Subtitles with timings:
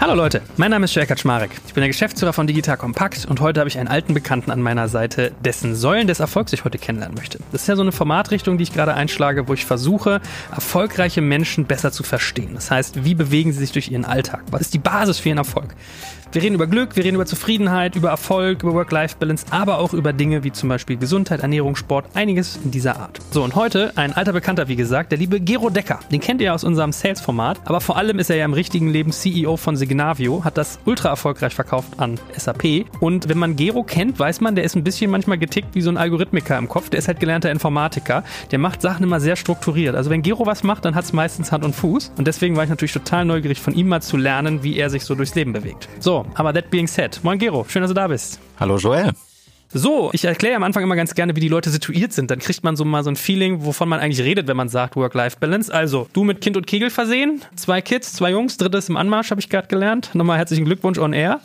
[0.00, 1.50] Hallo Leute, mein Name ist Jörg Kaczmarek.
[1.66, 4.62] Ich bin der Geschäftsführer von Digital Compact und heute habe ich einen alten Bekannten an
[4.62, 7.38] meiner Seite, dessen Säulen des Erfolgs ich heute kennenlernen möchte.
[7.52, 10.22] Das ist ja so eine Formatrichtung, die ich gerade einschlage, wo ich versuche,
[10.54, 12.52] erfolgreiche Menschen besser zu verstehen.
[12.54, 14.44] Das heißt, wie bewegen sie sich durch ihren Alltag?
[14.50, 15.74] Was ist die Basis für ihren Erfolg?
[16.32, 20.12] Wir reden über Glück, wir reden über Zufriedenheit, über Erfolg, über Work-Life-Balance, aber auch über
[20.12, 23.18] Dinge wie zum Beispiel Gesundheit, Ernährung, Sport, einiges in dieser Art.
[23.32, 25.98] So, und heute ein alter Bekannter, wie gesagt, der liebe Gero Decker.
[26.12, 29.10] Den kennt ihr aus unserem Sales-Format, aber vor allem ist er ja im richtigen Leben
[29.10, 32.84] CEO von Signavio, hat das ultra erfolgreich verkauft an SAP.
[33.00, 35.90] Und wenn man Gero kennt, weiß man, der ist ein bisschen manchmal getickt wie so
[35.90, 36.90] ein Algorithmiker im Kopf.
[36.90, 38.22] Der ist halt gelernter Informatiker.
[38.52, 39.96] Der macht Sachen immer sehr strukturiert.
[39.96, 42.12] Also wenn Gero was macht, dann hat es meistens Hand und Fuß.
[42.16, 45.04] Und deswegen war ich natürlich total neugierig von ihm mal zu lernen, wie er sich
[45.04, 45.88] so durchs Leben bewegt.
[45.98, 48.40] So, aber that being said, moin Gero, schön, dass du da bist.
[48.58, 49.12] Hallo Joel.
[49.72, 52.28] So, ich erkläre am Anfang immer ganz gerne, wie die Leute situiert sind.
[52.32, 54.96] Dann kriegt man so mal so ein Feeling, wovon man eigentlich redet, wenn man sagt
[54.96, 55.72] Work-Life-Balance.
[55.72, 59.40] Also, du mit Kind und Kegel versehen, zwei Kids, zwei Jungs, drittes im Anmarsch, habe
[59.40, 60.10] ich gerade gelernt.
[60.12, 61.40] Nochmal herzlichen Glückwunsch on air.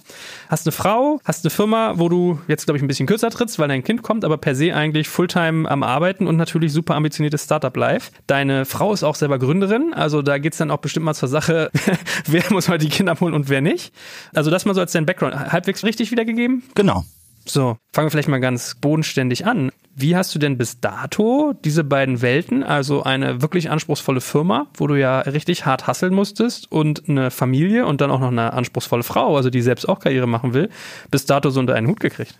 [0.50, 3.60] Hast eine Frau, hast eine Firma, wo du jetzt, glaube ich, ein bisschen kürzer trittst,
[3.60, 7.44] weil dein Kind kommt, aber per se eigentlich Fulltime am Arbeiten und natürlich super ambitioniertes
[7.44, 8.12] Startup-Life.
[8.26, 11.70] Deine Frau ist auch selber Gründerin, also da geht's dann auch bestimmt mal zur Sache,
[12.26, 13.94] wer muss heute die Kinder abholen und wer nicht.
[14.34, 15.36] Also das mal so als dein Background.
[15.36, 16.64] Halbwegs richtig wiedergegeben?
[16.74, 17.06] Genau.
[17.48, 19.72] So, fangen wir vielleicht mal ganz bodenständig an.
[19.96, 24.88] Wie hast du denn bis dato diese beiden Welten, also eine wirklich anspruchsvolle Firma, wo
[24.88, 29.04] du ja richtig hart hasseln musstest und eine Familie und dann auch noch eine anspruchsvolle
[29.04, 30.70] Frau, also die selbst auch Karriere machen will,
[31.12, 32.38] bis dato so unter einen Hut gekriegt?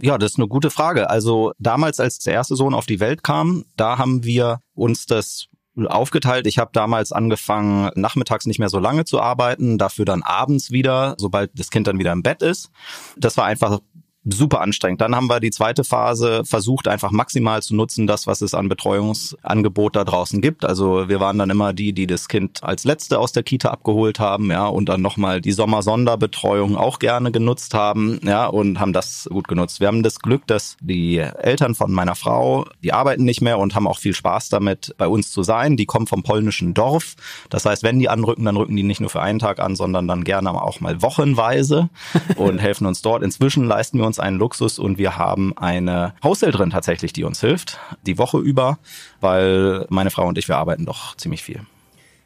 [0.00, 1.10] Ja, das ist eine gute Frage.
[1.10, 5.48] Also damals, als der erste Sohn auf die Welt kam, da haben wir uns das
[5.76, 6.46] aufgeteilt.
[6.46, 11.14] Ich habe damals angefangen, nachmittags nicht mehr so lange zu arbeiten, dafür dann abends wieder,
[11.18, 12.70] sobald das Kind dann wieder im Bett ist.
[13.16, 13.80] Das war einfach
[14.24, 15.00] super anstrengend.
[15.00, 18.68] Dann haben wir die zweite Phase versucht, einfach maximal zu nutzen, das, was es an
[18.68, 20.64] Betreuungsangebot da draußen gibt.
[20.64, 24.20] Also wir waren dann immer die, die das Kind als Letzte aus der Kita abgeholt
[24.20, 29.26] haben, ja, und dann nochmal die Sommersonderbetreuung auch gerne genutzt haben, ja, und haben das
[29.30, 29.80] gut genutzt.
[29.80, 33.74] Wir haben das Glück, dass die Eltern von meiner Frau, die arbeiten nicht mehr und
[33.74, 35.76] haben auch viel Spaß damit, bei uns zu sein.
[35.76, 37.14] Die kommen vom polnischen Dorf.
[37.48, 40.06] Das heißt, wenn die anrücken, dann rücken die nicht nur für einen Tag an, sondern
[40.06, 41.88] dann gerne auch mal wochenweise
[42.36, 43.22] und helfen uns dort.
[43.22, 47.78] Inzwischen leisten wir uns einen Luxus und wir haben eine Haushälterin tatsächlich, die uns hilft,
[48.06, 48.78] die Woche über,
[49.20, 51.60] weil meine Frau und ich, wir arbeiten doch ziemlich viel.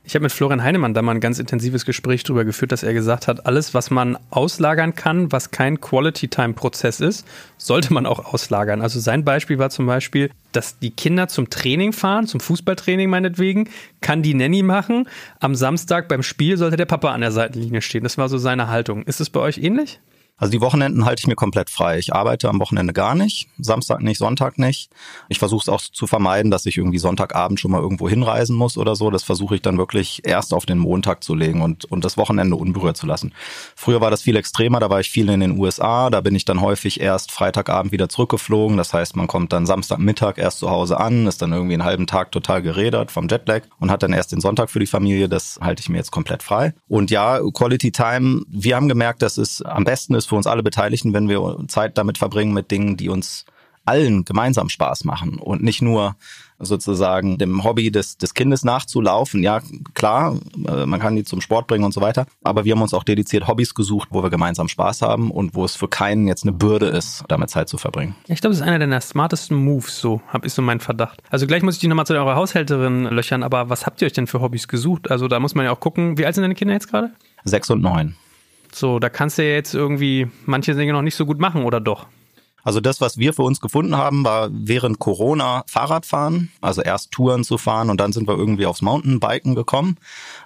[0.06, 2.92] Ich habe mit Florian Heinemann da mal ein ganz intensives Gespräch darüber geführt, dass er
[2.92, 8.82] gesagt hat, alles, was man auslagern kann, was kein Quality-Time-Prozess ist, sollte man auch auslagern.
[8.82, 13.70] Also sein Beispiel war zum Beispiel, dass die Kinder zum Training fahren, zum Fußballtraining meinetwegen,
[14.02, 15.08] kann die Nanny machen.
[15.40, 18.02] Am Samstag beim Spiel sollte der Papa an der Seitenlinie stehen.
[18.02, 19.04] Das war so seine Haltung.
[19.04, 20.00] Ist es bei euch ähnlich?
[20.36, 21.96] Also die Wochenenden halte ich mir komplett frei.
[21.98, 24.90] Ich arbeite am Wochenende gar nicht, Samstag nicht, Sonntag nicht.
[25.28, 28.76] Ich versuche es auch zu vermeiden, dass ich irgendwie Sonntagabend schon mal irgendwo hinreisen muss
[28.76, 29.12] oder so.
[29.12, 32.56] Das versuche ich dann wirklich erst auf den Montag zu legen und, und das Wochenende
[32.56, 33.32] unberührt zu lassen.
[33.76, 36.44] Früher war das viel extremer, da war ich viel in den USA, da bin ich
[36.44, 38.76] dann häufig erst Freitagabend wieder zurückgeflogen.
[38.76, 42.08] Das heißt, man kommt dann Samstagmittag erst zu Hause an, ist dann irgendwie einen halben
[42.08, 45.28] Tag total gerädert vom Jetlag und hat dann erst den Sonntag für die Familie.
[45.28, 46.74] Das halte ich mir jetzt komplett frei.
[46.88, 50.62] Und ja, Quality Time, wir haben gemerkt, dass es am besten ist für uns alle
[50.62, 53.44] Beteiligten, wenn wir Zeit damit verbringen mit Dingen, die uns
[53.84, 56.16] allen gemeinsam Spaß machen und nicht nur
[56.58, 59.42] sozusagen dem Hobby des, des Kindes nachzulaufen.
[59.42, 59.60] Ja,
[59.92, 62.94] klar, äh, man kann die zum Sport bringen und so weiter, aber wir haben uns
[62.94, 66.44] auch dediziert Hobbys gesucht, wo wir gemeinsam Spaß haben und wo es für keinen jetzt
[66.44, 68.14] eine Bürde ist, damit Zeit zu verbringen.
[68.28, 71.22] Ich glaube, das ist einer deiner smartesten Moves, so habe ich so meinen Verdacht.
[71.28, 74.12] Also gleich muss ich die nochmal zu eurer Haushälterin löchern, aber was habt ihr euch
[74.12, 75.10] denn für Hobbys gesucht?
[75.10, 77.10] Also da muss man ja auch gucken, wie alt sind deine Kinder jetzt gerade?
[77.44, 78.16] Sechs und neun.
[78.74, 81.80] So, da kannst du ja jetzt irgendwie manche Dinge noch nicht so gut machen, oder
[81.80, 82.08] doch?
[82.64, 86.50] Also das, was wir für uns gefunden haben, war während Corona Fahrradfahren.
[86.60, 89.98] Also erst Touren zu fahren und dann sind wir irgendwie aufs Mountainbiken gekommen.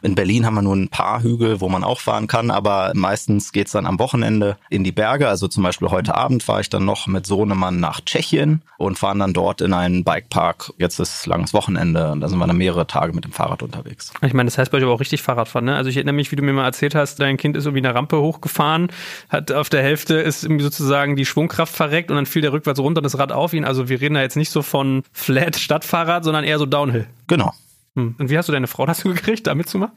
[0.03, 3.53] In Berlin haben wir nur ein paar Hügel, wo man auch fahren kann, aber meistens
[3.53, 5.29] geht's dann am Wochenende in die Berge.
[5.29, 9.21] Also zum Beispiel heute Abend fahre ich dann noch mit Sohnemann nach Tschechien und fahren
[9.21, 10.73] dann dort in einen Bikepark.
[10.77, 14.13] Jetzt ist langes Wochenende und da sind wir dann mehrere Tage mit dem Fahrrad unterwegs.
[14.23, 15.77] Ich meine, das heißt bei euch aber auch richtig Fahrradfahren, ne?
[15.77, 17.95] Also ich erinnere mich, wie du mir mal erzählt hast, dein Kind ist irgendwie eine
[17.95, 18.89] Rampe hochgefahren,
[19.29, 22.81] hat auf der Hälfte ist irgendwie sozusagen die Schwungkraft verreckt und dann fiel der rückwärts
[22.81, 23.65] runter und das Rad auf ihn.
[23.65, 27.07] Also wir reden da jetzt nicht so von Flat Stadtfahrrad, sondern eher so Downhill.
[27.27, 27.53] Genau.
[27.97, 28.15] Hm.
[28.19, 29.97] Und wie hast du deine Frau dazu gekriegt, da mitzumachen?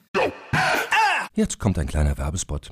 [1.33, 2.71] Jetzt kommt ein kleiner Werbespot.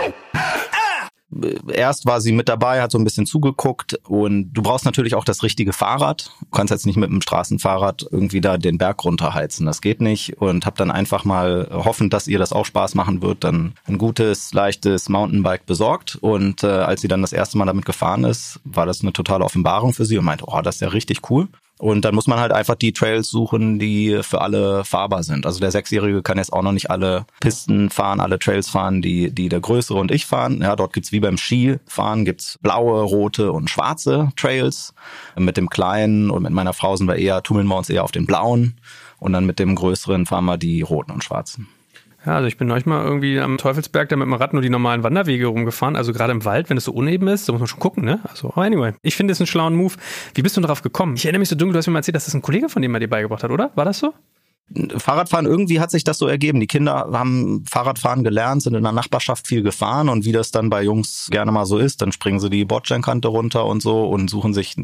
[1.73, 5.23] erst war sie mit dabei, hat so ein bisschen zugeguckt und du brauchst natürlich auch
[5.23, 6.31] das richtige Fahrrad.
[6.41, 10.41] Du kannst jetzt nicht mit dem Straßenfahrrad irgendwie da den Berg runterheizen, das geht nicht
[10.41, 13.97] und habe dann einfach mal hoffend, dass ihr das auch Spaß machen wird, dann ein
[13.97, 18.59] gutes, leichtes Mountainbike besorgt und äh, als sie dann das erste Mal damit gefahren ist,
[18.63, 21.47] war das eine totale Offenbarung für sie und meinte, oh, das ist ja richtig cool.
[21.81, 25.47] Und dann muss man halt einfach die Trails suchen, die für alle fahrbar sind.
[25.47, 29.31] Also der Sechsjährige kann jetzt auch noch nicht alle Pisten fahren, alle Trails fahren, die,
[29.31, 30.61] die der Größere und ich fahren.
[30.61, 34.93] Ja, dort gibt's wie beim Skifahren, gibt's blaue, rote und schwarze Trails.
[35.35, 38.11] Mit dem Kleinen und mit meiner Frau sind wir eher, tummeln wir uns eher auf
[38.11, 38.75] den blauen.
[39.17, 41.67] Und dann mit dem Größeren fahren wir die roten und schwarzen.
[42.25, 44.69] Ja, also ich bin neulich mal irgendwie am Teufelsberg da mit dem Rad nur die
[44.69, 45.95] normalen Wanderwege rumgefahren.
[45.95, 48.19] Also gerade im Wald, wenn es so uneben ist, da muss man schon gucken, ne?
[48.29, 48.93] Also, anyway.
[49.01, 49.95] Ich finde es einen schlauen Move.
[50.35, 51.15] Wie bist du darauf gekommen?
[51.15, 52.81] Ich erinnere mich so dunkel, du hast mir mal erzählt, dass das ein Kollege von
[52.81, 53.71] dem mal dir beigebracht hat, oder?
[53.73, 54.13] War das so?
[54.97, 56.59] Fahrradfahren, irgendwie hat sich das so ergeben.
[56.59, 60.69] Die Kinder haben Fahrradfahren gelernt, sind in der Nachbarschaft viel gefahren und wie das dann
[60.69, 64.29] bei Jungs gerne mal so ist, dann springen sie die Bordsteinkante runter und so und
[64.29, 64.75] suchen sich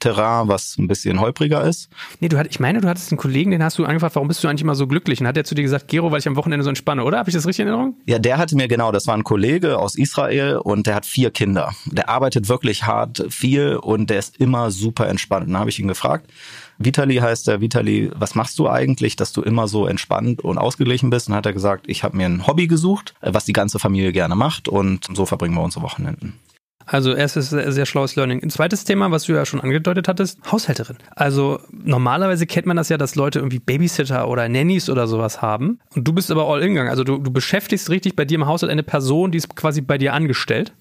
[0.00, 1.88] Terrain, was ein bisschen holpriger ist.
[2.20, 4.42] Nee, du hattest, ich meine, du hattest einen Kollegen, den hast du angefragt, warum bist
[4.42, 5.20] du eigentlich immer so glücklich?
[5.20, 7.18] Und hat er zu dir gesagt, Gero, weil ich am Wochenende so entspanne, oder?
[7.18, 7.96] Habe ich das richtig in Erinnerung?
[8.06, 11.30] Ja, der hatte mir genau, das war ein Kollege aus Israel und der hat vier
[11.30, 11.72] Kinder.
[11.86, 15.46] Der arbeitet wirklich hart, viel und der ist immer super entspannt.
[15.46, 16.30] Und dann habe ich ihn gefragt,
[16.78, 21.10] Vitali heißt er, Vitali, was machst du eigentlich, dass du immer so entspannt und ausgeglichen
[21.10, 21.28] bist?
[21.28, 24.34] Und hat er gesagt, ich habe mir ein Hobby gesucht, was die ganze Familie gerne
[24.34, 26.38] macht und so verbringen wir unsere Wochenenden.
[26.86, 28.42] Also erstes sehr, sehr schlaues Learning.
[28.42, 30.96] Ein zweites Thema, was du ja schon angedeutet hattest, Haushälterin.
[31.14, 35.78] Also normalerweise kennt man das ja, dass Leute irgendwie Babysitter oder Nannies oder sowas haben.
[35.94, 36.90] Und du bist aber all in gegangen.
[36.90, 39.98] Also du, du beschäftigst richtig bei dir im Haushalt eine Person, die ist quasi bei
[39.98, 40.72] dir angestellt.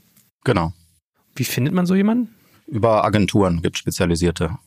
[0.44, 0.74] Genau.
[1.36, 2.34] Wie findet man so jemanden?
[2.66, 4.58] Über Agenturen gibt spezialisierte.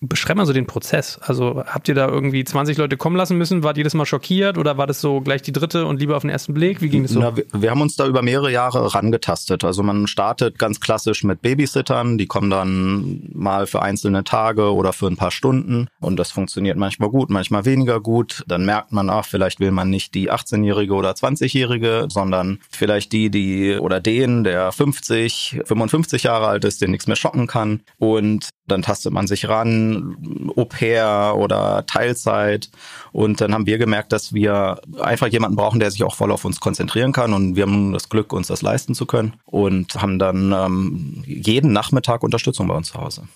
[0.00, 1.18] Beschreib mal so den Prozess.
[1.22, 3.62] Also habt ihr da irgendwie 20 Leute kommen lassen müssen?
[3.62, 6.30] Wart jedes Mal schockiert oder war das so gleich die dritte und lieber auf den
[6.30, 6.82] ersten Blick?
[6.82, 7.20] Wie ging das so?
[7.20, 9.64] Na, wir, haben uns da über mehrere Jahre rangetastet.
[9.64, 14.92] Also man startet ganz klassisch mit Babysittern, die kommen dann mal für einzelne Tage oder
[14.92, 18.44] für ein paar Stunden und das funktioniert manchmal gut, manchmal weniger gut.
[18.46, 23.30] Dann merkt man, ach, vielleicht will man nicht die 18-Jährige oder 20-Jährige, sondern vielleicht die,
[23.30, 27.80] die oder den, der 50, 55 Jahre alt ist, den nichts mehr schocken kann.
[27.98, 30.16] Und dann tastet man sich ran,
[30.56, 32.70] Au-pair oder Teilzeit.
[33.12, 36.44] Und dann haben wir gemerkt, dass wir einfach jemanden brauchen, der sich auch voll auf
[36.44, 37.32] uns konzentrieren kann.
[37.32, 39.34] Und wir haben das Glück, uns das leisten zu können.
[39.44, 43.28] Und haben dann ähm, jeden Nachmittag Unterstützung bei uns zu Hause.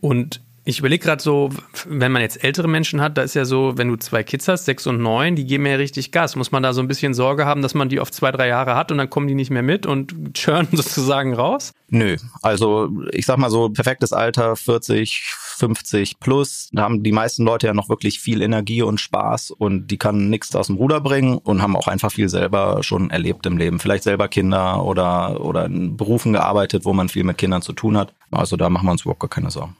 [0.00, 1.50] Und ich überlege gerade so,
[1.86, 4.64] wenn man jetzt ältere Menschen hat, da ist ja so, wenn du zwei Kids hast,
[4.64, 6.36] sechs und neun, die geben ja richtig Gas.
[6.36, 8.76] Muss man da so ein bisschen Sorge haben, dass man die auf zwei, drei Jahre
[8.76, 11.72] hat und dann kommen die nicht mehr mit und churnen sozusagen raus?
[11.88, 15.24] Nö, also ich sag mal so, perfektes Alter, 40,
[15.58, 19.88] 50 plus, da haben die meisten Leute ja noch wirklich viel Energie und Spaß und
[19.88, 23.46] die kann nichts aus dem Ruder bringen und haben auch einfach viel selber schon erlebt
[23.46, 23.80] im Leben.
[23.80, 27.96] Vielleicht selber Kinder oder, oder in Berufen gearbeitet, wo man viel mit Kindern zu tun
[27.96, 28.14] hat.
[28.30, 29.76] Also da machen wir uns überhaupt gar keine Sorgen.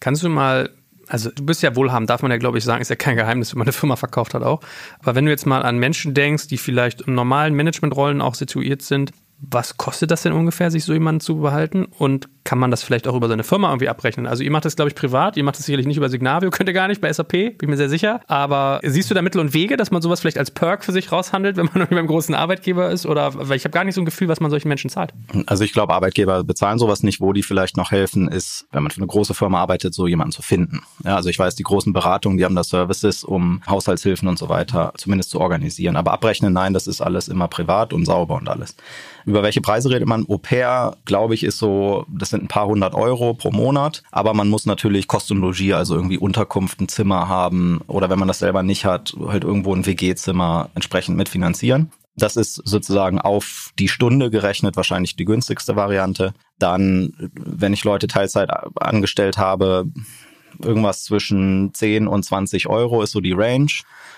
[0.00, 0.70] Kannst du mal,
[1.06, 3.52] also du bist ja wohlhabend, darf man ja glaube ich sagen, ist ja kein Geheimnis,
[3.52, 4.60] wenn man eine Firma verkauft hat auch.
[5.00, 8.82] Aber wenn du jetzt mal an Menschen denkst, die vielleicht in normalen Managementrollen auch situiert
[8.82, 11.84] sind, Was kostet das denn ungefähr, sich so jemanden zu behalten?
[11.84, 14.26] Und kann man das vielleicht auch über seine Firma irgendwie abrechnen?
[14.26, 16.68] Also ihr macht das, glaube ich, privat, ihr macht das sicherlich nicht über Signavio, könnt
[16.68, 18.20] ihr gar nicht bei SAP, bin ich mir sehr sicher.
[18.26, 21.12] Aber siehst du da Mittel und Wege, dass man sowas vielleicht als Perk für sich
[21.12, 23.06] raushandelt, wenn man irgendwie beim großen Arbeitgeber ist?
[23.06, 25.12] Oder weil ich habe gar nicht so ein Gefühl, was man solchen Menschen zahlt.
[25.46, 27.20] Also ich glaube, Arbeitgeber bezahlen sowas nicht.
[27.20, 30.32] Wo die vielleicht noch helfen, ist, wenn man für eine große Firma arbeitet, so jemanden
[30.32, 30.82] zu finden.
[31.04, 34.48] Ja, also ich weiß, die großen Beratungen, die haben da Services, um Haushaltshilfen und so
[34.48, 35.96] weiter zumindest zu organisieren.
[35.96, 38.74] Aber abrechnen, nein, das ist alles immer privat und sauber und alles.
[39.28, 40.24] Über welche Preise redet man?
[40.26, 44.02] Au pair, glaube ich, ist so, das sind ein paar hundert Euro pro Monat.
[44.10, 48.18] Aber man muss natürlich Kost und Logier, also irgendwie Unterkunft, ein Zimmer haben oder wenn
[48.18, 51.92] man das selber nicht hat, halt irgendwo ein WG-Zimmer entsprechend mitfinanzieren.
[52.16, 56.32] Das ist sozusagen auf die Stunde gerechnet wahrscheinlich die günstigste Variante.
[56.58, 58.48] Dann, wenn ich Leute Teilzeit
[58.80, 59.84] angestellt habe,
[60.58, 63.70] irgendwas zwischen 10 und 20 Euro ist so die Range,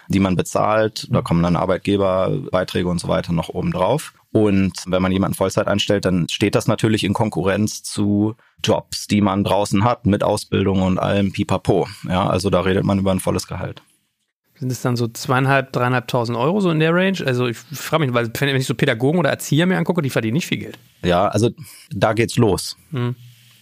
[0.07, 1.09] die man bezahlt.
[1.11, 4.15] Da kommen dann Arbeitgeberbeiträge und so weiter noch oben drauf.
[4.33, 9.21] Und wenn man jemanden Vollzeit anstellt, dann steht das natürlich in Konkurrenz zu Jobs, die
[9.21, 11.89] man draußen hat, mit Ausbildung und allem Pipapo.
[12.09, 13.83] Ja, also da redet man über ein volles Gehalt.
[14.55, 17.17] Sind es dann so zweieinhalb, dreieinhalbtausend Euro so in der Range?
[17.25, 20.35] Also ich frage mich, weil wenn ich so Pädagogen oder Erzieher mir angucke, die verdienen
[20.35, 20.79] nicht viel Geld.
[21.03, 21.51] Ja, also
[21.91, 22.77] da geht's los.
[22.91, 23.17] Hm.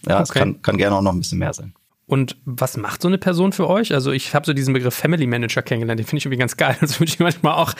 [0.05, 0.23] Ja, okay.
[0.23, 1.73] es kann, kann gerne auch noch ein bisschen mehr sein.
[2.09, 3.93] Und was macht so eine Person für euch?
[3.93, 6.75] Also ich habe so diesen Begriff Family Manager kennengelernt, den finde ich irgendwie ganz geil.
[6.81, 7.73] Also würde ich manchmal auch,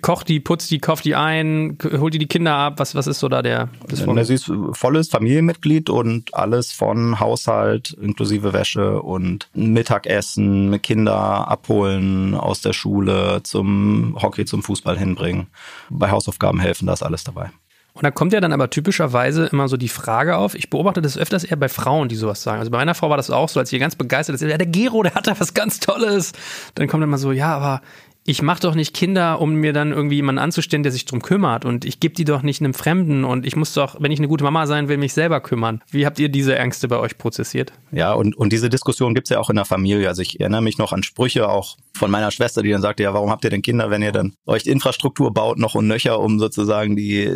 [0.00, 2.78] kocht die, putzt die, kauft die ein, holt die die Kinder ab.
[2.78, 3.68] Was, was ist so da der?
[3.86, 10.82] Das ja, sie ist volles Familienmitglied und alles von Haushalt inklusive Wäsche und Mittagessen, mit
[10.82, 15.48] Kinder abholen aus der Schule, zum Hockey, zum Fußball hinbringen.
[15.90, 17.50] Bei Hausaufgaben helfen, da ist alles dabei.
[17.98, 21.18] Und da kommt ja dann aber typischerweise immer so die Frage auf, ich beobachte das
[21.18, 22.60] öfters eher bei Frauen, die sowas sagen.
[22.60, 24.68] Also bei meiner Frau war das auch so, als sie ganz begeistert ist, ja, der
[24.68, 26.30] Gero, der hat da was ganz Tolles.
[26.76, 27.82] Dann kommt immer so, ja, aber
[28.28, 31.64] ich mache doch nicht Kinder, um mir dann irgendwie jemanden anzustellen, der sich drum kümmert.
[31.64, 33.24] Und ich gebe die doch nicht einem Fremden.
[33.24, 35.80] Und ich muss doch, wenn ich eine gute Mama sein will, mich selber kümmern.
[35.90, 37.72] Wie habt ihr diese Ängste bei euch prozessiert?
[37.90, 40.08] Ja, und, und diese Diskussion gibt's ja auch in der Familie.
[40.08, 43.14] Also ich erinnere mich noch an Sprüche auch von meiner Schwester, die dann sagte, ja,
[43.14, 46.38] warum habt ihr denn Kinder, wenn ihr dann euch Infrastruktur baut, noch und nöcher, um
[46.38, 47.30] sozusagen die,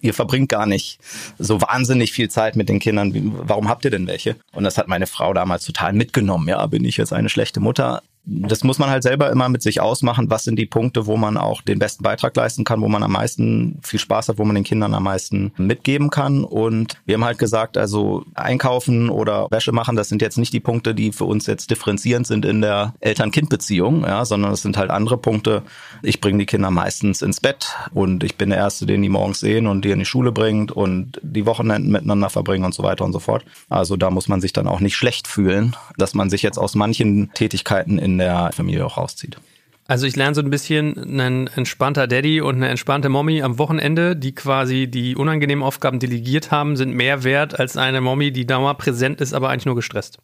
[0.00, 0.98] ihr verbringt gar nicht
[1.38, 3.12] so wahnsinnig viel Zeit mit den Kindern.
[3.42, 4.36] Warum habt ihr denn welche?
[4.54, 6.48] Und das hat meine Frau damals total mitgenommen.
[6.48, 8.00] Ja, bin ich jetzt eine schlechte Mutter?
[8.30, 10.30] Das muss man halt selber immer mit sich ausmachen.
[10.30, 13.12] Was sind die Punkte, wo man auch den besten Beitrag leisten kann, wo man am
[13.12, 16.44] meisten viel Spaß hat, wo man den Kindern am meisten mitgeben kann.
[16.44, 20.60] Und wir haben halt gesagt, also einkaufen oder Wäsche machen, das sind jetzt nicht die
[20.60, 24.90] Punkte, die für uns jetzt differenzierend sind in der Eltern-Kind-Beziehung, ja, sondern es sind halt
[24.90, 25.62] andere Punkte.
[26.02, 29.40] Ich bringe die Kinder meistens ins Bett und ich bin der Erste, den die morgens
[29.40, 33.06] sehen und die in die Schule bringt und die Wochenenden miteinander verbringen und so weiter
[33.06, 33.44] und so fort.
[33.70, 36.74] Also da muss man sich dann auch nicht schlecht fühlen, dass man sich jetzt aus
[36.74, 39.38] manchen Tätigkeiten in der Familie auch rauszieht.
[39.86, 44.16] Also ich lerne so ein bisschen ein entspannter Daddy und eine entspannte Mommy am Wochenende,
[44.16, 48.60] die quasi die unangenehmen Aufgaben delegiert haben, sind mehr wert als eine Mommy, die da
[48.60, 50.18] mal präsent ist, aber eigentlich nur gestresst.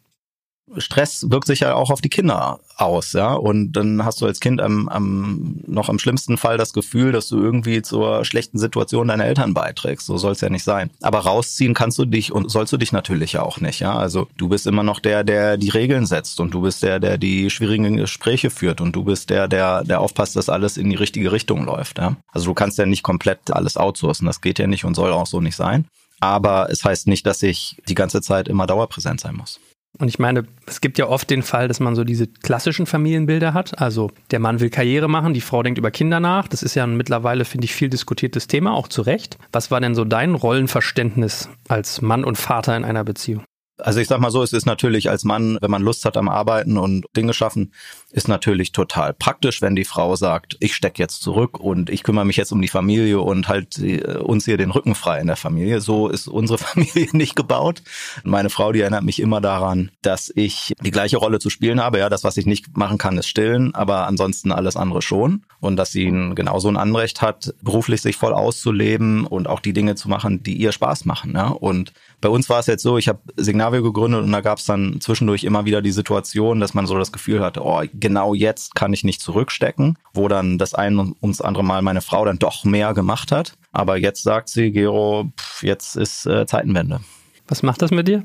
[0.77, 3.33] Stress wirkt sich ja auch auf die Kinder aus, ja.
[3.33, 7.29] Und dann hast du als Kind am, am, noch im schlimmsten Fall das Gefühl, dass
[7.29, 10.07] du irgendwie zur schlechten Situation deiner Eltern beiträgst.
[10.07, 10.89] So soll es ja nicht sein.
[11.01, 13.95] Aber rausziehen kannst du dich und sollst du dich natürlich ja auch nicht, ja.
[13.95, 17.17] Also du bist immer noch der, der die Regeln setzt und du bist der, der
[17.17, 20.95] die schwierigen Gespräche führt und du bist der, der, der aufpasst, dass alles in die
[20.95, 22.15] richtige Richtung läuft, ja.
[22.31, 24.25] Also du kannst ja nicht komplett alles outsourcen.
[24.25, 25.85] Das geht ja nicht und soll auch so nicht sein.
[26.19, 29.59] Aber es heißt nicht, dass ich die ganze Zeit immer dauerpräsent sein muss.
[29.97, 33.53] Und ich meine, es gibt ja oft den Fall, dass man so diese klassischen Familienbilder
[33.53, 33.79] hat.
[33.79, 36.47] Also der Mann will Karriere machen, die Frau denkt über Kinder nach.
[36.47, 39.37] Das ist ja ein mittlerweile, finde ich, viel diskutiertes Thema, auch zu Recht.
[39.51, 43.43] Was war denn so dein Rollenverständnis als Mann und Vater in einer Beziehung?
[43.77, 46.29] Also ich sag mal so, es ist natürlich als Mann, wenn man Lust hat am
[46.29, 47.73] Arbeiten und Dinge schaffen,
[48.15, 52.23] ist natürlich total praktisch, wenn die Frau sagt, ich stecke jetzt zurück und ich kümmere
[52.23, 55.35] mich jetzt um die Familie und halt äh, uns hier den Rücken frei in der
[55.35, 55.81] Familie.
[55.81, 57.83] So ist unsere Familie nicht gebaut.
[58.23, 61.99] Meine Frau, die erinnert mich immer daran, dass ich die gleiche Rolle zu spielen habe.
[61.99, 65.43] Ja, das, was ich nicht machen kann, ist stillen, aber ansonsten alles andere schon.
[65.59, 66.05] Und dass sie
[66.35, 70.55] genauso ein Anrecht hat, beruflich sich voll auszuleben und auch die Dinge zu machen, die
[70.55, 71.33] ihr Spaß machen.
[71.33, 71.47] Ja?
[71.47, 71.91] Und
[72.21, 75.01] bei uns war es jetzt so, ich habe Signavio gegründet und da gab es dann
[75.01, 78.93] zwischendurch immer wieder die Situation, dass man so das Gefühl hatte, oh, genau jetzt kann
[78.93, 82.63] ich nicht zurückstecken, wo dann das ein und das andere Mal meine Frau dann doch
[82.63, 83.57] mehr gemacht hat.
[83.71, 86.99] Aber jetzt sagt sie, Gero, pff, jetzt ist äh, Zeitenwende.
[87.47, 88.23] Was macht das mit dir?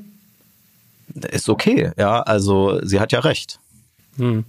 [1.31, 3.59] Ist okay, ja, also sie hat ja recht.
[4.17, 4.45] Hm.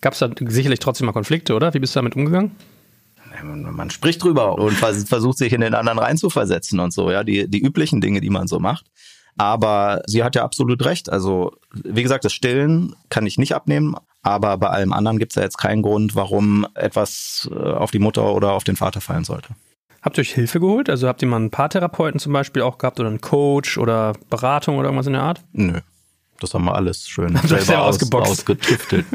[0.00, 1.72] Gab es da sicherlich trotzdem mal Konflikte, oder?
[1.72, 2.50] Wie bist du damit umgegangen?
[3.44, 7.60] man spricht drüber und versucht sich in den anderen reinzuversetzen und so, ja, die, die
[7.60, 8.86] üblichen Dinge, die man so macht.
[9.38, 11.10] Aber sie hat ja absolut recht.
[11.10, 15.36] Also, wie gesagt, das Stillen kann ich nicht abnehmen, aber bei allem anderen gibt es
[15.36, 19.24] ja jetzt keinen Grund, warum etwas äh, auf die Mutter oder auf den Vater fallen
[19.24, 19.48] sollte.
[20.02, 20.88] Habt ihr euch Hilfe geholt?
[20.88, 24.78] Also habt ihr mal einen Paartherapeuten zum Beispiel auch gehabt oder einen Coach oder Beratung
[24.78, 25.42] oder irgendwas in der Art?
[25.52, 25.80] Nö.
[26.40, 29.06] Das haben wir alles schön selber ausgetüftelt.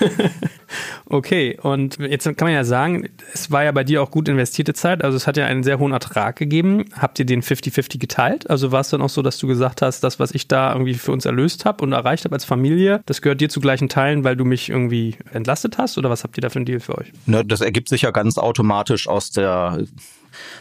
[1.06, 4.74] Okay, und jetzt kann man ja sagen, es war ja bei dir auch gut investierte
[4.74, 6.84] Zeit, also es hat ja einen sehr hohen Ertrag gegeben.
[6.98, 8.50] Habt ihr den 50-50 geteilt?
[8.50, 10.94] Also war es dann auch so, dass du gesagt hast, das, was ich da irgendwie
[10.94, 14.24] für uns erlöst habe und erreicht habe als Familie, das gehört dir zu gleichen Teilen,
[14.24, 15.98] weil du mich irgendwie entlastet hast?
[15.98, 17.12] Oder was habt ihr da für einen Deal für euch?
[17.26, 19.84] Ne, das ergibt sich ja ganz automatisch aus der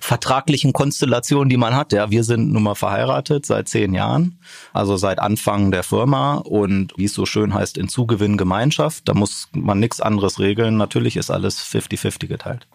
[0.01, 1.93] vertraglichen Konstellation, die man hat.
[1.93, 4.39] Ja, wir sind nun mal verheiratet seit zehn Jahren,
[4.73, 9.07] also seit Anfang der Firma und wie es so schön heißt, in Zugewinn Gemeinschaft.
[9.07, 10.77] Da muss man nichts anderes regeln.
[10.77, 12.67] Natürlich ist alles 50-50 geteilt.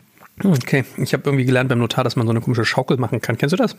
[0.45, 3.37] Okay, ich habe irgendwie gelernt beim Notar, dass man so eine komische Schaukel machen kann.
[3.39, 3.77] Kennst du das?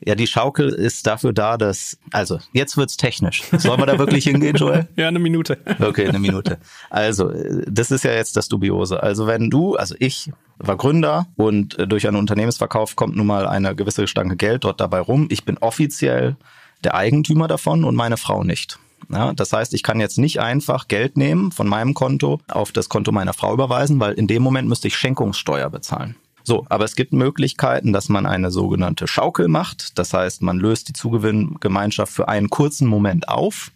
[0.00, 3.42] Ja, die Schaukel ist dafür da, dass, also jetzt wird's technisch.
[3.56, 4.86] Sollen wir da wirklich hingehen, Joel?
[4.96, 5.58] Ja, eine Minute.
[5.80, 6.58] Okay, eine Minute.
[6.88, 7.32] Also,
[7.66, 9.02] das ist ja jetzt das Dubiose.
[9.02, 13.74] Also wenn du, also ich war Gründer und durch einen Unternehmensverkauf kommt nun mal eine
[13.74, 15.26] gewisse Stange Geld dort dabei rum.
[15.30, 16.36] Ich bin offiziell
[16.84, 18.78] der Eigentümer davon und meine Frau nicht.
[19.10, 22.88] Ja, das heißt, ich kann jetzt nicht einfach Geld nehmen von meinem Konto auf das
[22.88, 26.16] Konto meiner Frau überweisen, weil in dem Moment müsste ich Schenkungssteuer bezahlen.
[26.48, 29.98] So, aber es gibt Möglichkeiten, dass man eine sogenannte Schaukel macht.
[29.98, 33.70] Das heißt, man löst die Zugewinngemeinschaft für einen kurzen Moment auf.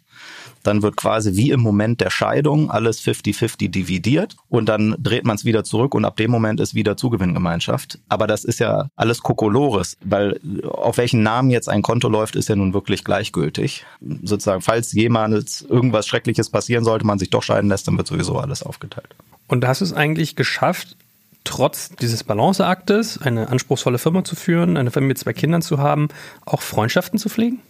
[0.62, 5.36] Dann wird quasi wie im Moment der Scheidung alles 50-50 dividiert und dann dreht man
[5.36, 7.98] es wieder zurück und ab dem Moment ist wieder Zugewinngemeinschaft.
[8.08, 12.48] Aber das ist ja alles Kokolores, weil auf welchen Namen jetzt ein Konto läuft, ist
[12.48, 13.84] ja nun wirklich gleichgültig.
[14.22, 18.38] Sozusagen, falls jemals irgendwas Schreckliches passieren sollte, man sich doch scheiden lässt, dann wird sowieso
[18.38, 19.14] alles aufgeteilt.
[19.48, 20.96] Und hast du es eigentlich geschafft,
[21.44, 26.08] trotz dieses Balanceaktes eine anspruchsvolle Firma zu führen, eine Familie mit zwei Kindern zu haben,
[26.46, 27.60] auch Freundschaften zu pflegen?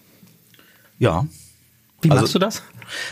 [0.98, 1.26] Ja.
[2.00, 2.62] Wie Also- machst du das?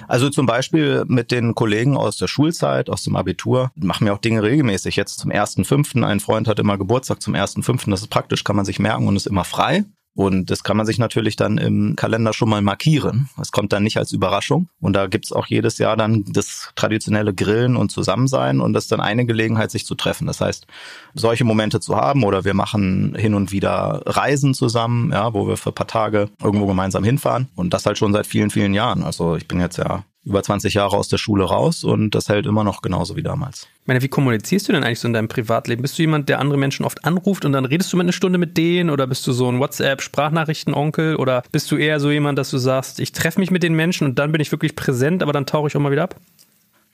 [0.08, 4.18] Also zum Beispiel mit den Kollegen aus der Schulzeit, aus dem Abitur, machen wir auch
[4.18, 4.96] Dinge regelmäßig.
[4.96, 6.04] Jetzt zum 1.5.
[6.04, 7.90] Ein Freund hat immer Geburtstag zum 1.5.
[7.90, 9.84] Das ist praktisch, kann man sich merken und ist immer frei.
[10.20, 13.30] Und das kann man sich natürlich dann im Kalender schon mal markieren.
[13.40, 14.68] Es kommt dann nicht als Überraschung.
[14.78, 18.92] Und da gibt's auch jedes Jahr dann das traditionelle Grillen und Zusammensein und das ist
[18.92, 20.26] dann eine Gelegenheit, sich zu treffen.
[20.26, 20.66] Das heißt,
[21.14, 25.56] solche Momente zu haben oder wir machen hin und wieder Reisen zusammen, ja, wo wir
[25.56, 27.48] für ein paar Tage irgendwo gemeinsam hinfahren.
[27.54, 29.02] Und das halt schon seit vielen, vielen Jahren.
[29.02, 32.46] Also ich bin jetzt ja über 20 Jahre aus der Schule raus und das hält
[32.46, 33.68] immer noch genauso wie damals.
[33.82, 35.82] Ich meine, wie kommunizierst du denn eigentlich so in deinem Privatleben?
[35.82, 38.38] Bist du jemand, der andere Menschen oft anruft und dann redest du mit einer Stunde
[38.38, 42.50] mit denen oder bist du so ein WhatsApp-Sprachnachrichten-Onkel oder bist du eher so jemand, dass
[42.50, 45.32] du sagst, ich treffe mich mit den Menschen und dann bin ich wirklich präsent, aber
[45.32, 46.16] dann tauche ich auch mal wieder ab?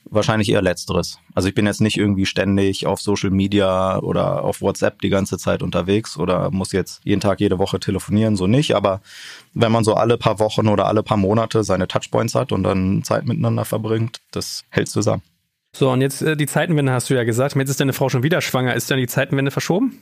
[0.09, 1.19] Wahrscheinlich eher letzteres.
[1.33, 5.37] Also ich bin jetzt nicht irgendwie ständig auf Social Media oder auf WhatsApp die ganze
[5.37, 8.75] Zeit unterwegs oder muss jetzt jeden Tag, jede Woche telefonieren, so nicht.
[8.75, 9.01] Aber
[9.53, 13.03] wenn man so alle paar Wochen oder alle paar Monate seine Touchpoints hat und dann
[13.03, 15.23] Zeit miteinander verbringt, das hält zusammen.
[15.75, 17.55] So, und jetzt äh, die Zeitenwende hast du ja gesagt.
[17.55, 18.73] Jetzt ist deine Frau schon wieder schwanger.
[18.73, 19.99] Ist dann die Zeitenwende verschoben?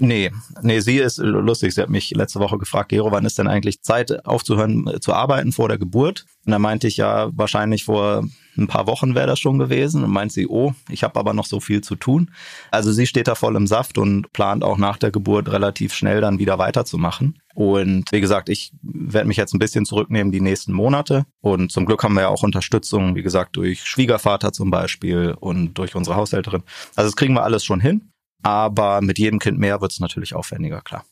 [0.00, 0.30] Nee,
[0.62, 1.74] nee, sie ist lustig.
[1.74, 5.12] Sie hat mich letzte Woche gefragt, Gero, wann ist denn eigentlich Zeit aufzuhören äh, zu
[5.12, 6.24] arbeiten vor der Geburt?
[6.46, 8.24] Und da meinte ich ja, wahrscheinlich vor
[8.56, 10.04] ein paar Wochen wäre das schon gewesen.
[10.04, 12.30] Und meint sie, oh, ich habe aber noch so viel zu tun.
[12.70, 16.20] Also sie steht da voll im Saft und plant auch nach der Geburt relativ schnell
[16.20, 17.40] dann wieder weiterzumachen.
[17.54, 21.26] Und wie gesagt, ich werde mich jetzt ein bisschen zurücknehmen die nächsten Monate.
[21.40, 25.74] Und zum Glück haben wir ja auch Unterstützung, wie gesagt, durch Schwiegervater zum Beispiel und
[25.74, 26.62] durch unsere Haushälterin.
[26.94, 28.12] Also das kriegen wir alles schon hin.
[28.42, 31.04] Aber mit jedem Kind mehr wird es natürlich aufwendiger, klar.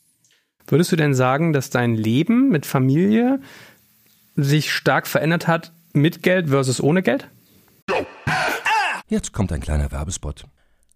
[0.66, 3.40] Würdest du denn sagen, dass dein Leben mit Familie
[4.34, 7.28] sich stark verändert hat mit Geld versus ohne Geld?
[9.08, 10.44] Jetzt kommt ein kleiner Werbespot.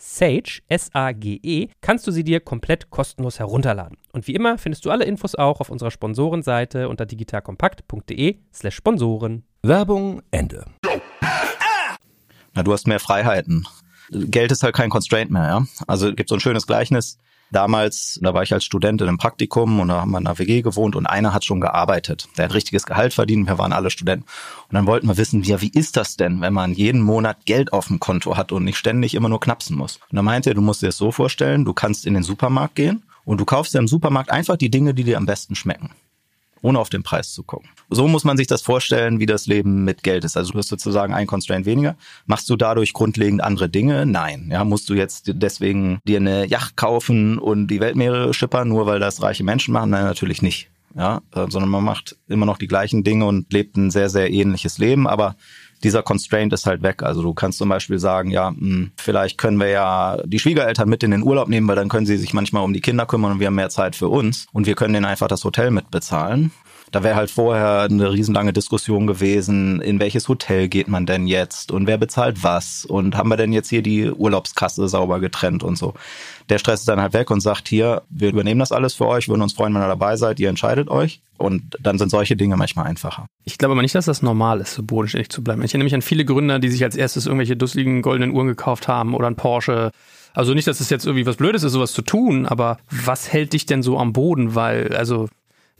[0.00, 3.98] Sage, S-A-G-E, kannst du sie dir komplett kostenlos herunterladen.
[4.12, 9.44] Und wie immer findest du alle Infos auch auf unserer Sponsorenseite unter digitalkompakt.de slash Sponsoren.
[9.62, 10.64] Werbung Ende.
[12.54, 13.66] Na, du hast mehr Freiheiten.
[14.10, 15.66] Geld ist halt kein Constraint mehr, ja.
[15.86, 17.18] Also es gibt so ein schönes Gleichnis.
[17.52, 20.38] Damals, da war ich als Student in einem Praktikum und da haben wir in einer
[20.38, 22.28] WG gewohnt und einer hat schon gearbeitet.
[22.36, 24.26] Der hat richtiges Gehalt verdient, wir waren alle Studenten.
[24.68, 27.72] Und dann wollten wir wissen, ja, wie ist das denn, wenn man jeden Monat Geld
[27.72, 29.96] auf dem Konto hat und nicht ständig immer nur knapsen muss?
[30.10, 32.76] Und dann meinte er, du musst dir das so vorstellen, du kannst in den Supermarkt
[32.76, 35.90] gehen und du kaufst dir im Supermarkt einfach die Dinge, die dir am besten schmecken
[36.62, 37.68] ohne auf den Preis zu gucken.
[37.88, 40.36] So muss man sich das vorstellen, wie das Leben mit Geld ist.
[40.36, 41.96] Also du hast sozusagen ein Constraint weniger.
[42.26, 44.06] Machst du dadurch grundlegend andere Dinge?
[44.06, 44.48] Nein.
[44.50, 49.00] Ja, musst du jetzt deswegen dir eine Yacht kaufen und die Weltmeere schippern, nur weil
[49.00, 49.90] das reiche Menschen machen?
[49.90, 50.70] Nein, natürlich nicht.
[50.96, 54.32] Ja, äh, sondern man macht immer noch die gleichen Dinge und lebt ein sehr, sehr
[54.32, 55.36] ähnliches Leben, aber
[55.82, 57.02] dieser Constraint ist halt weg.
[57.02, 60.88] Also du kannst zum Beispiel sagen, ja, mh, hm, vielleicht können wir ja die Schwiegereltern
[60.88, 63.32] mit in den Urlaub nehmen, weil dann können sie sich manchmal um die Kinder kümmern
[63.32, 66.50] und wir haben mehr Zeit für uns und wir können denen einfach das Hotel mitbezahlen.
[66.90, 71.70] Da wäre halt vorher eine riesenlange Diskussion gewesen, in welches Hotel geht man denn jetzt
[71.70, 75.76] und wer bezahlt was und haben wir denn jetzt hier die Urlaubskasse sauber getrennt und
[75.76, 75.94] so.
[76.48, 79.28] Der Stress ist dann halt weg und sagt hier, wir übernehmen das alles für euch,
[79.28, 82.56] würden uns freuen, wenn ihr dabei seid, ihr entscheidet euch und dann sind solche Dinge
[82.56, 83.26] manchmal einfacher.
[83.44, 85.62] Ich glaube aber nicht, dass das normal ist, so bodenständig zu bleiben.
[85.62, 88.88] Ich erinnere mich an viele Gründer, die sich als erstes irgendwelche dusseligen goldenen Uhren gekauft
[88.88, 89.92] haben oder ein Porsche
[90.32, 93.52] also nicht, dass es jetzt irgendwie was Blödes ist, sowas zu tun, aber was hält
[93.52, 94.54] dich denn so am Boden?
[94.54, 95.28] Weil, also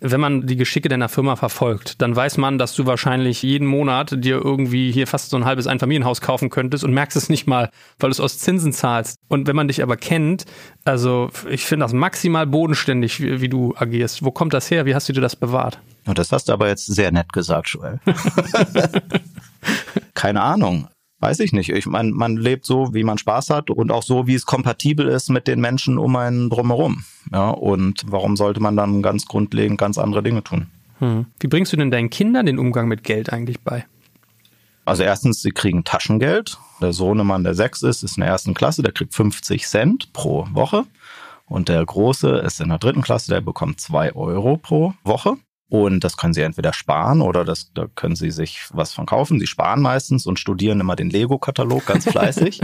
[0.00, 4.24] wenn man die Geschicke deiner Firma verfolgt, dann weiß man, dass du wahrscheinlich jeden Monat
[4.24, 7.70] dir irgendwie hier fast so ein halbes Einfamilienhaus kaufen könntest und merkst es nicht mal,
[7.98, 9.18] weil du es aus Zinsen zahlst.
[9.28, 10.46] Und wenn man dich aber kennt,
[10.84, 14.24] also ich finde das maximal bodenständig, wie, wie, du agierst.
[14.24, 14.86] Wo kommt das her?
[14.86, 15.78] Wie hast du dir das bewahrt?
[16.06, 18.00] Und das hast du aber jetzt sehr nett gesagt, Joel.
[20.14, 20.88] Keine Ahnung.
[21.20, 21.68] Weiß ich nicht.
[21.68, 25.06] Ich meine, man lebt so, wie man Spaß hat und auch so, wie es kompatibel
[25.06, 27.04] ist mit den Menschen um einen drumherum.
[27.30, 30.68] Ja, und warum sollte man dann ganz grundlegend ganz andere Dinge tun?
[30.98, 31.26] Hm.
[31.38, 33.85] Wie bringst du denn deinen Kindern den Umgang mit Geld eigentlich bei?
[34.87, 36.59] Also erstens, sie kriegen Taschengeld.
[36.80, 40.46] Der Sohnemann, der sechs ist, ist in der ersten Klasse, der kriegt 50 Cent pro
[40.52, 40.85] Woche.
[41.46, 45.37] Und der Große ist in der dritten Klasse, der bekommt zwei Euro pro Woche.
[45.70, 49.38] Und das können sie entweder sparen oder das, da können sie sich was von kaufen.
[49.38, 52.61] Sie sparen meistens und studieren immer den Lego-Katalog ganz fleißig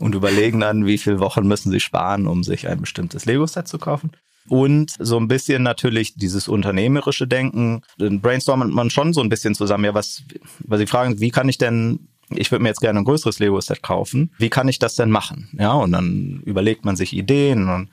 [0.00, 3.78] und überlegen dann, wie viele Wochen müssen sie sparen, um sich ein bestimmtes Lego-Set zu
[3.78, 4.10] kaufen.
[4.48, 7.82] Und so ein bisschen natürlich dieses unternehmerische Denken.
[7.98, 9.84] Dann brainstormt man schon so ein bisschen zusammen.
[9.84, 10.24] Ja, was,
[10.66, 13.82] weil sie fragen, wie kann ich denn ich würde mir jetzt gerne ein größeres Lego-Set
[13.82, 14.32] kaufen.
[14.38, 15.48] Wie kann ich das denn machen?
[15.58, 17.90] Ja, und dann überlegt man sich Ideen und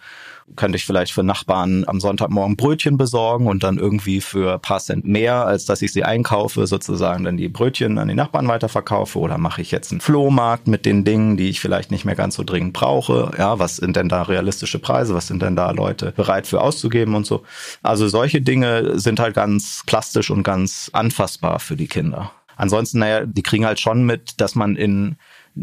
[0.56, 4.80] könnte ich vielleicht für Nachbarn am Sonntagmorgen Brötchen besorgen und dann irgendwie für ein paar
[4.80, 9.20] Cent mehr, als dass ich sie einkaufe, sozusagen dann die Brötchen an die Nachbarn weiterverkaufe
[9.20, 12.36] oder mache ich jetzt einen Flohmarkt mit den Dingen, die ich vielleicht nicht mehr ganz
[12.36, 13.32] so dringend brauche.
[13.38, 15.14] Ja, was sind denn da realistische Preise?
[15.14, 17.44] Was sind denn da Leute bereit für auszugeben und so?
[17.84, 22.32] Also solche Dinge sind halt ganz plastisch und ganz anfassbar für die Kinder.
[22.56, 25.18] Ansonsten, naja, die kriegen halt schon mit, dass man in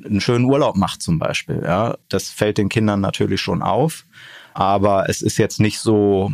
[0.05, 1.63] einen schönen Urlaub macht zum Beispiel.
[1.65, 4.05] Ja, das fällt den Kindern natürlich schon auf.
[4.55, 6.33] Aber es ist jetzt nicht so,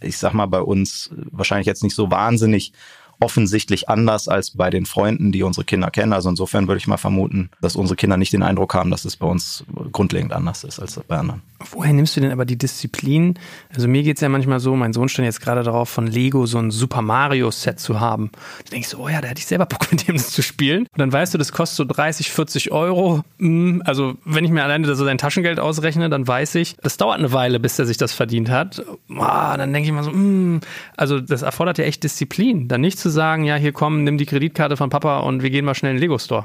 [0.00, 2.72] ich sag mal, bei uns wahrscheinlich jetzt nicht so wahnsinnig
[3.20, 6.12] offensichtlich anders als bei den Freunden, die unsere Kinder kennen.
[6.12, 9.16] Also insofern würde ich mal vermuten, dass unsere Kinder nicht den Eindruck haben, dass es
[9.16, 11.42] bei uns grundlegend anders ist als bei anderen.
[11.72, 13.34] Woher nimmst du denn aber die Disziplin?
[13.74, 16.58] Also mir geht's ja manchmal so, mein Sohn stand jetzt gerade darauf, von Lego so
[16.58, 18.30] ein Super Mario-Set zu haben.
[18.64, 20.82] Da denkst du, oh ja, da hätte ich selber Bock mit dem das zu spielen.
[20.82, 23.22] Und dann weißt du, das kostet so 30, 40 Euro.
[23.38, 27.18] Hm, also wenn ich mir alleine so sein Taschengeld ausrechne, dann weiß ich, das dauert
[27.18, 28.84] eine Weile, bis er sich das verdient hat.
[29.16, 30.60] Ah, dann denke ich mal so, hm,
[30.96, 32.68] also das erfordert ja echt Disziplin.
[32.68, 35.64] Dann nicht zu sagen, ja, hier komm, nimm die Kreditkarte von Papa und wir gehen
[35.64, 36.44] mal schnell in den Lego-Store.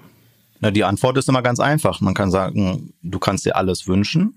[0.59, 1.99] Na, die Antwort ist immer ganz einfach.
[2.01, 4.33] Man kann sagen, du kannst dir alles wünschen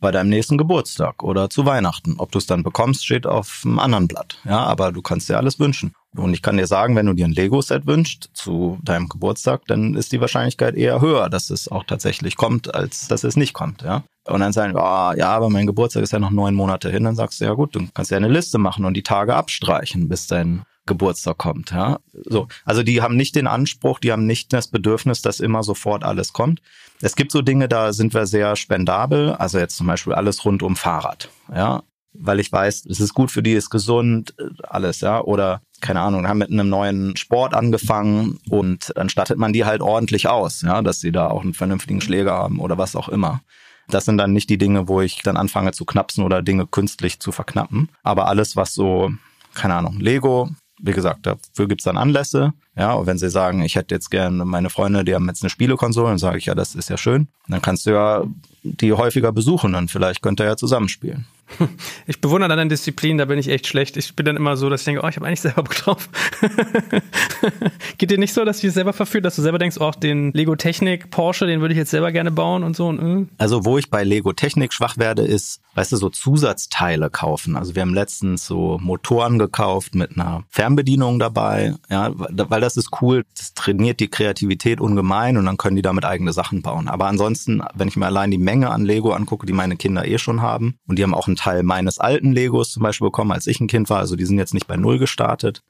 [0.00, 2.16] bei deinem nächsten Geburtstag oder zu Weihnachten.
[2.18, 4.38] Ob du es dann bekommst, steht auf einem anderen Blatt.
[4.44, 5.92] Ja, aber du kannst dir alles wünschen.
[6.14, 9.94] Und ich kann dir sagen, wenn du dir ein Lego-Set wünschst zu deinem Geburtstag, dann
[9.94, 13.82] ist die Wahrscheinlichkeit eher höher, dass es auch tatsächlich kommt, als dass es nicht kommt.
[13.82, 14.02] Ja.
[14.26, 17.04] Und dann sagen, oh, ja, aber mein Geburtstag ist ja noch neun Monate hin.
[17.04, 20.08] Dann sagst du, ja gut, du kannst ja eine Liste machen und die Tage abstreichen,
[20.08, 21.70] bis dein Geburtstag kommt.
[21.70, 22.48] Ja, so.
[22.64, 26.32] Also die haben nicht den Anspruch, die haben nicht das Bedürfnis, dass immer sofort alles
[26.32, 26.60] kommt.
[27.02, 29.32] Es gibt so Dinge, da sind wir sehr spendabel.
[29.32, 31.28] Also jetzt zum Beispiel alles rund um Fahrrad.
[31.54, 35.20] Ja, weil ich weiß, es ist gut für die, ist gesund, alles, ja.
[35.20, 39.82] Oder keine Ahnung, haben mit einem neuen Sport angefangen und dann stattet man die halt
[39.82, 43.42] ordentlich aus, ja, dass sie da auch einen vernünftigen Schläger haben oder was auch immer.
[43.88, 47.20] Das sind dann nicht die Dinge, wo ich dann anfange zu knapsen oder Dinge künstlich
[47.20, 47.88] zu verknappen.
[48.02, 49.12] Aber alles, was so,
[49.54, 52.52] keine Ahnung, Lego, wie gesagt, dafür gibt's dann Anlässe.
[52.76, 55.50] Ja, und wenn sie sagen, ich hätte jetzt gerne meine Freunde, die haben jetzt eine
[55.50, 57.28] Spielekonsole, dann sage ich, ja, das ist ja schön.
[57.48, 58.24] Dann kannst du ja
[58.72, 61.26] die häufiger besuchen, dann vielleicht könnt ihr ja zusammenspielen.
[62.06, 63.96] Ich bewundere deine Disziplin, da bin ich echt schlecht.
[63.96, 66.08] Ich bin dann immer so, dass ich denke, oh, ich habe eigentlich selber Bock drauf.
[67.98, 70.32] Geht dir nicht so, dass du dich selber verführt, dass du selber denkst, oh, den
[70.32, 72.88] Lego Technik Porsche, den würde ich jetzt selber gerne bauen und so?
[72.88, 73.26] Und, äh.
[73.38, 77.56] Also wo ich bei Lego Technik schwach werde, ist, weißt du, so Zusatzteile kaufen.
[77.56, 82.90] Also wir haben letztens so Motoren gekauft mit einer Fernbedienung dabei, ja, weil das ist
[83.00, 83.24] cool.
[83.36, 86.88] Das trainiert die Kreativität ungemein und dann können die damit eigene Sachen bauen.
[86.88, 90.18] Aber ansonsten, wenn ich mir allein die Menge an Lego angucke, die meine Kinder eh
[90.18, 93.46] schon haben, und die haben auch ein Teil meines alten Legos zum Beispiel bekommen, als
[93.46, 93.98] ich ein Kind war.
[93.98, 95.62] Also die sind jetzt nicht bei Null gestartet.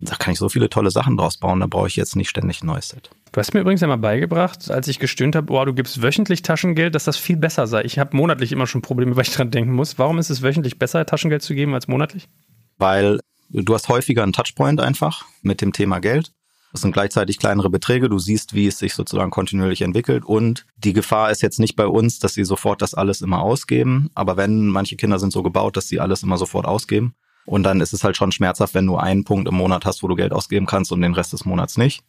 [0.00, 2.62] Da kann ich so viele tolle Sachen draus bauen, da brauche ich jetzt nicht ständig
[2.62, 3.10] ein neues Set.
[3.32, 6.94] Du hast mir übrigens einmal beigebracht, als ich gestöhnt habe, oh, du gibst wöchentlich Taschengeld,
[6.94, 7.84] dass das viel besser sei.
[7.84, 9.98] Ich habe monatlich immer schon Probleme, weil ich dran denken muss.
[9.98, 12.28] Warum ist es wöchentlich besser, Taschengeld zu geben als monatlich?
[12.76, 16.32] Weil du hast häufiger einen Touchpoint einfach mit dem Thema Geld.
[16.74, 18.08] Das sind gleichzeitig kleinere Beträge.
[18.08, 20.24] Du siehst, wie es sich sozusagen kontinuierlich entwickelt.
[20.24, 24.10] Und die Gefahr ist jetzt nicht bei uns, dass sie sofort das alles immer ausgeben.
[24.16, 27.14] Aber wenn manche Kinder sind so gebaut, dass sie alles immer sofort ausgeben.
[27.46, 30.08] Und dann ist es halt schon schmerzhaft, wenn du einen Punkt im Monat hast, wo
[30.08, 32.02] du Geld ausgeben kannst und den Rest des Monats nicht.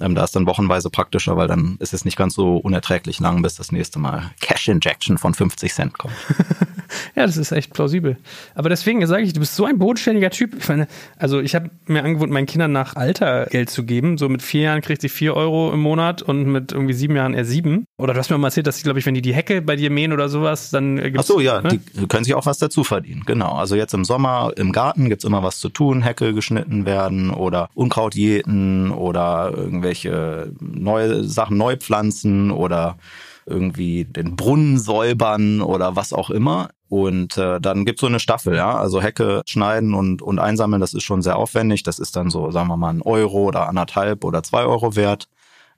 [0.00, 3.42] Ähm, da ist dann wochenweise praktischer, weil dann ist es nicht ganz so unerträglich lang,
[3.42, 6.14] bis das nächste Mal Cash Injection von 50 Cent kommt.
[7.14, 8.16] ja, das ist echt plausibel.
[8.54, 10.54] Aber deswegen sage ich, du bist so ein bodenständiger Typ.
[10.58, 10.86] Ich meine,
[11.18, 14.18] also ich habe mir angewohnt, meinen Kindern nach Alter Geld zu geben.
[14.18, 17.34] So mit vier Jahren kriegt sie vier Euro im Monat und mit irgendwie sieben Jahren
[17.34, 17.84] eher sieben.
[17.98, 19.76] Oder du hast mir mal erzählt, dass sie, glaube ich, wenn die die Hecke bei
[19.76, 21.80] dir mähen oder sowas, dann gibt's, Ach so, ja, ne?
[21.94, 23.22] die können sich auch was dazu verdienen.
[23.26, 23.52] Genau.
[23.52, 26.02] Also jetzt im Sommer im Garten gibt's immer was zu tun.
[26.02, 32.96] Hecke geschnitten werden oder Unkraut jäten oder irgendwelche neue Sachen neu pflanzen oder
[33.44, 36.70] irgendwie den Brunnen säubern oder was auch immer.
[36.88, 38.76] Und äh, dann gibt's so eine Staffel, ja.
[38.76, 41.82] Also Hecke schneiden und, und einsammeln, das ist schon sehr aufwendig.
[41.82, 45.28] Das ist dann so, sagen wir mal, ein Euro oder anderthalb oder zwei Euro wert.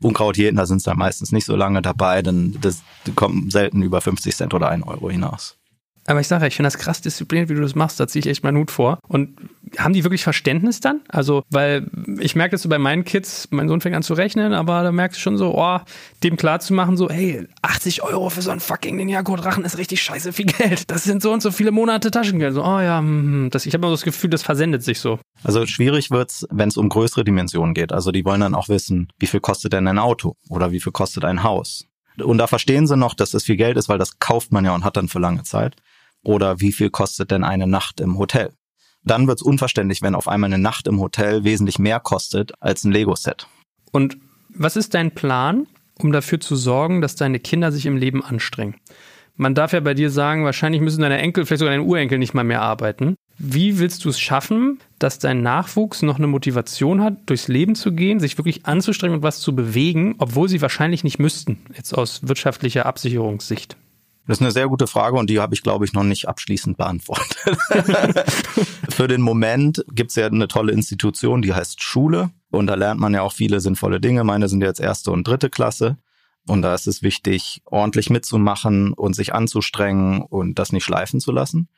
[0.03, 2.83] Unkraut jäten, da sind dann meistens nicht so lange dabei, denn das
[3.15, 5.57] kommt selten über 50 Cent oder ein Euro hinaus.
[6.07, 7.99] Aber ich sage, ich finde das krass diszipliniert, wie du das machst.
[7.99, 8.99] Da ziehe ich echt meinen Hut vor.
[9.09, 9.39] Und
[9.79, 11.01] haben die wirklich Verständnis dann?
[11.09, 11.87] Also, weil
[12.21, 14.93] ich merke das so bei meinen Kids, mein Sohn fängt an zu rechnen, aber da
[14.93, 15.79] merkst du schon so, oh,
[16.23, 20.03] dem klar zu machen, so, hey, 80 Euro für so einen fucking Ninjago-Drachen ist richtig
[20.03, 20.91] scheiße viel Geld.
[20.91, 22.55] Das sind so und so viele Monate Taschengeld.
[22.55, 25.19] So, oh ja, hm, das, ich habe immer das Gefühl, das versendet sich so.
[25.43, 27.93] Also schwierig wird's, wenn es um größere Dimensionen geht.
[27.93, 30.93] Also die wollen dann auch wissen, wie viel kostet denn ein Auto oder wie viel
[30.93, 31.87] kostet ein Haus.
[32.23, 34.75] Und da verstehen sie noch, dass das viel Geld ist, weil das kauft man ja
[34.75, 35.75] und hat dann für lange Zeit.
[36.25, 38.53] Oder wie viel kostet denn eine Nacht im Hotel?
[39.05, 42.93] Dann wird's unverständlich, wenn auf einmal eine Nacht im Hotel wesentlich mehr kostet als ein
[42.93, 43.47] Lego-Set.
[43.93, 44.17] Und
[44.49, 45.67] was ist dein Plan,
[45.99, 48.77] um dafür zu sorgen, dass deine Kinder sich im Leben anstrengen?
[49.37, 52.35] Man darf ja bei dir sagen, wahrscheinlich müssen deine Enkel, vielleicht sogar deine Urenkel nicht
[52.35, 53.17] mal mehr arbeiten.
[53.37, 57.93] Wie willst du es schaffen, dass dein Nachwuchs noch eine Motivation hat, durchs Leben zu
[57.93, 62.21] gehen, sich wirklich anzustrengen und was zu bewegen, obwohl sie wahrscheinlich nicht müssten, jetzt aus
[62.29, 63.77] wirtschaftlicher Absicherungssicht?
[64.27, 66.79] Das ist eine sehr gute Frage und die habe ich, glaube ich, noch nicht abschließend
[66.79, 67.37] beantwortet.
[68.89, 72.31] Für den Moment gibt's ja eine tolle Institution, die heißt Schule.
[72.51, 74.25] Und da lernt man ja auch viele sinnvolle Dinge.
[74.25, 75.99] Meine sind jetzt erste und dritte Klasse.
[76.47, 81.33] Und da ist es wichtig, ordentlich mitzumachen und sich anzustrengen und das nicht schleifen zu
[81.33, 81.69] lassen.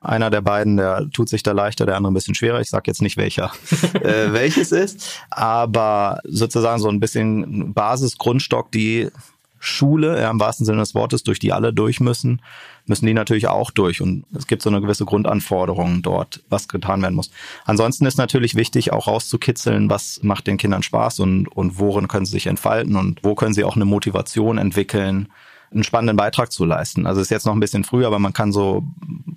[0.00, 2.60] Einer der beiden, der tut sich da leichter, der andere ein bisschen schwerer.
[2.60, 3.52] Ich sage jetzt nicht welcher,
[3.94, 9.10] äh, welches ist, aber sozusagen so ein bisschen Basisgrundstock, die
[9.62, 12.40] Schule, ja, im wahrsten Sinne des Wortes, durch die alle durch müssen,
[12.86, 14.00] müssen die natürlich auch durch.
[14.00, 17.30] Und es gibt so eine gewisse Grundanforderung dort, was getan werden muss.
[17.66, 22.24] Ansonsten ist natürlich wichtig, auch rauszukitzeln, was macht den Kindern Spaß und, und worin können
[22.24, 25.28] sie sich entfalten und wo können sie auch eine Motivation entwickeln,
[25.70, 27.06] einen spannenden Beitrag zu leisten.
[27.06, 28.82] Also ist jetzt noch ein bisschen früh, aber man kann so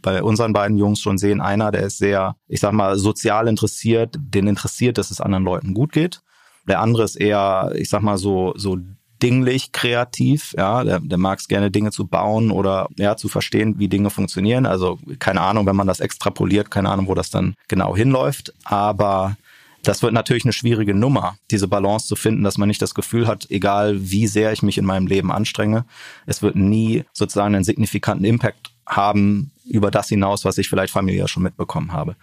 [0.02, 4.16] bei unseren beiden Jungs schon sehen, einer, der ist sehr, ich sag mal, sozial interessiert,
[4.20, 6.22] den interessiert, dass es anderen Leuten gut geht.
[6.66, 8.78] Der andere ist eher, ich sag mal, so, so
[9.22, 13.80] dinglich kreativ, ja, der, der mag es gerne Dinge zu bauen oder ja, zu verstehen,
[13.80, 14.66] wie Dinge funktionieren.
[14.66, 19.38] Also keine Ahnung, wenn man das extrapoliert, keine Ahnung, wo das dann genau hinläuft, aber
[19.84, 23.28] das wird natürlich eine schwierige Nummer, diese Balance zu finden, dass man nicht das Gefühl
[23.28, 25.86] hat, egal wie sehr ich mich in meinem Leben anstrenge,
[26.26, 31.28] es wird nie sozusagen einen signifikanten Impact haben über das hinaus, was ich vielleicht familiär
[31.28, 32.16] schon mitbekommen habe.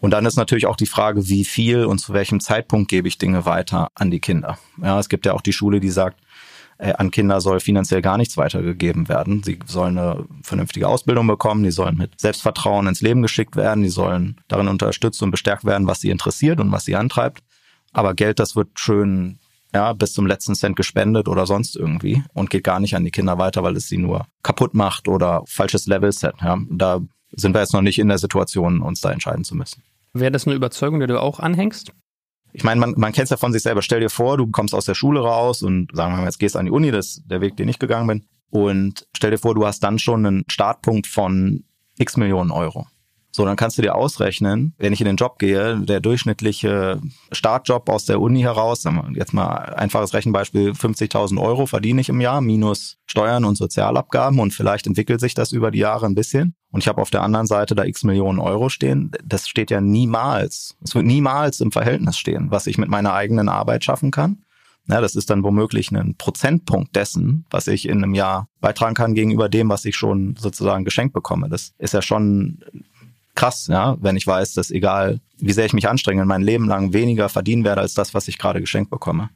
[0.00, 3.18] Und dann ist natürlich auch die Frage, wie viel und zu welchem Zeitpunkt gebe ich
[3.18, 4.58] Dinge weiter an die Kinder.
[4.82, 6.20] Ja, es gibt ja auch die Schule, die sagt,
[6.78, 9.42] äh, an Kinder soll finanziell gar nichts weitergegeben werden.
[9.42, 13.88] Sie sollen eine vernünftige Ausbildung bekommen, die sollen mit Selbstvertrauen ins Leben geschickt werden, die
[13.88, 17.42] sollen darin unterstützt und bestärkt werden, was sie interessiert und was sie antreibt.
[17.92, 19.38] Aber Geld, das wird schön
[19.74, 23.10] ja, bis zum letzten Cent gespendet oder sonst irgendwie und geht gar nicht an die
[23.10, 26.36] Kinder weiter, weil es sie nur kaputt macht oder falsches Level-Set.
[26.40, 26.58] Ja.
[26.70, 27.00] Da
[27.32, 29.82] sind wir jetzt noch nicht in der Situation, uns da entscheiden zu müssen.
[30.14, 31.92] Wäre das eine Überzeugung, der du auch anhängst?
[32.52, 33.82] ich meine, man, man kennt es ja von sich selber.
[33.82, 36.54] Stell dir vor, du kommst aus der Schule raus und sagen wir mal, jetzt gehst
[36.54, 38.26] du an die Uni, das ist der Weg, den ich gegangen bin.
[38.50, 41.64] Und stell dir vor, du hast dann schon einen Startpunkt von
[41.98, 42.86] x Millionen Euro.
[43.38, 47.88] So, dann kannst du dir ausrechnen, wenn ich in den Job gehe, der durchschnittliche Startjob
[47.88, 48.82] aus der Uni heraus,
[49.14, 54.54] jetzt mal einfaches Rechenbeispiel, 50.000 Euro verdiene ich im Jahr, minus Steuern und Sozialabgaben und
[54.54, 56.56] vielleicht entwickelt sich das über die Jahre ein bisschen.
[56.72, 59.12] Und ich habe auf der anderen Seite da x Millionen Euro stehen.
[59.24, 63.48] Das steht ja niemals, es wird niemals im Verhältnis stehen, was ich mit meiner eigenen
[63.48, 64.42] Arbeit schaffen kann.
[64.88, 69.14] Ja, das ist dann womöglich ein Prozentpunkt dessen, was ich in einem Jahr beitragen kann
[69.14, 71.48] gegenüber dem, was ich schon sozusagen geschenkt bekomme.
[71.50, 72.64] Das ist ja schon
[73.38, 76.92] krass, ja, wenn ich weiß, dass egal wie sehr ich mich anstrenge, mein Leben lang
[76.92, 79.30] weniger verdienen werde als das, was ich gerade geschenkt bekomme.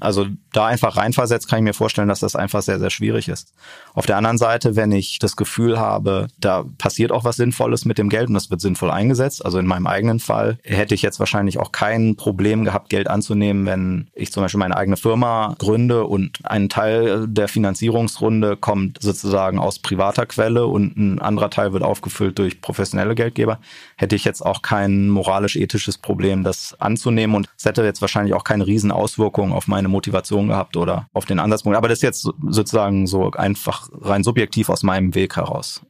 [0.00, 3.52] Also da einfach reinversetzt, kann ich mir vorstellen, dass das einfach sehr, sehr schwierig ist.
[3.94, 7.98] Auf der anderen Seite, wenn ich das Gefühl habe, da passiert auch was Sinnvolles mit
[7.98, 11.18] dem Geld und das wird sinnvoll eingesetzt, also in meinem eigenen Fall, hätte ich jetzt
[11.18, 16.04] wahrscheinlich auch kein Problem gehabt, Geld anzunehmen, wenn ich zum Beispiel meine eigene Firma gründe
[16.04, 21.82] und ein Teil der Finanzierungsrunde kommt sozusagen aus privater Quelle und ein anderer Teil wird
[21.82, 23.58] aufgefüllt durch professionelle Geldgeber,
[23.96, 28.44] hätte ich jetzt auch kein moralisch-ethisches Problem, das anzunehmen und es hätte jetzt wahrscheinlich auch
[28.44, 31.76] keine Riesenauswirkungen auf meine Motivation gehabt oder auf den Ansatzpunkt.
[31.76, 35.82] Aber das ist jetzt sozusagen so einfach rein subjektiv aus meinem Weg heraus.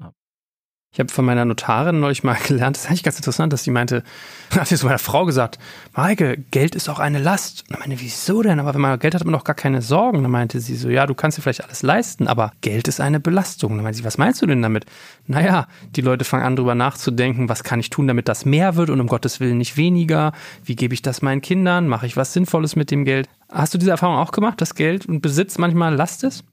[0.90, 3.70] Ich habe von meiner Notarin neulich mal gelernt, das ist eigentlich ganz interessant, dass sie
[3.70, 4.02] meinte,
[4.56, 5.58] hat sie zu meiner Frau gesagt,
[5.94, 7.62] Maike, Geld ist auch eine Last.
[7.62, 8.58] Und dann meinte, wieso denn?
[8.58, 10.22] Aber wenn man Geld hat, hat man doch gar keine Sorgen.
[10.22, 13.20] Dann meinte sie so, ja, du kannst dir vielleicht alles leisten, aber Geld ist eine
[13.20, 13.74] Belastung.
[13.76, 14.86] Dann meinte sie, was meinst du denn damit?
[15.26, 18.88] Naja, die Leute fangen an, drüber nachzudenken, was kann ich tun, damit das mehr wird
[18.88, 20.32] und um Gottes Willen nicht weniger?
[20.64, 21.86] Wie gebe ich das meinen Kindern?
[21.86, 23.28] Mache ich was Sinnvolles mit dem Geld?
[23.50, 26.44] Hast du diese Erfahrung auch gemacht, dass Geld und Besitz manchmal Last ist?